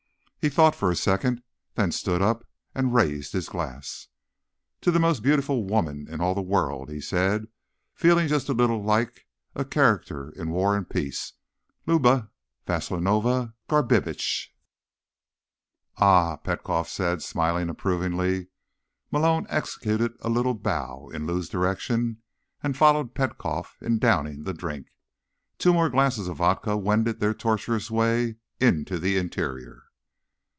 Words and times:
He 0.43 0.49
thought 0.49 0.73
for 0.73 0.89
a 0.89 0.95
second, 0.95 1.43
then 1.75 1.91
stood 1.91 2.19
up 2.19 2.47
and 2.73 2.95
raised 2.95 3.31
his 3.31 3.47
glass. 3.47 4.07
"To 4.81 4.89
the 4.89 4.97
most 4.97 5.21
beautiful 5.21 5.65
woman 5.65 6.07
in 6.09 6.19
all 6.19 6.33
the 6.33 6.41
world," 6.41 6.89
he 6.89 6.99
said, 6.99 7.45
feeling 7.93 8.27
just 8.27 8.49
a 8.49 8.53
little 8.53 8.81
like 8.81 9.27
a 9.53 9.63
character 9.63 10.31
in 10.31 10.49
War 10.49 10.75
and 10.75 10.89
Peace. 10.89 11.33
"Luba 11.85 12.31
Vasilovna 12.65 13.53
Garbitsch." 13.69 14.47
"Ah," 15.97 16.37
Petkoff 16.37 16.89
said, 16.89 17.21
smiling 17.21 17.69
approvingly. 17.69 18.47
Malone 19.11 19.45
executed 19.47 20.17
a 20.21 20.29
little 20.29 20.55
bow 20.55 21.09
in 21.13 21.27
Lou's 21.27 21.49
direction 21.49 22.19
and 22.63 22.75
followed 22.75 23.13
Petkoff 23.13 23.77
in 23.79 23.99
downing 23.99 24.41
the 24.43 24.55
drink. 24.55 24.87
Two 25.59 25.71
more 25.71 25.91
glasses 25.91 26.27
of 26.27 26.37
vodka 26.37 26.75
wended 26.77 27.19
their 27.19 27.35
tortuous 27.35 27.91
ways 27.91 28.37
into 28.59 28.97
the 28.97 29.17
interior. 29.17 29.83